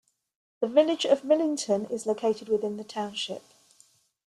[0.61, 3.43] The Village of Millington is located within the township.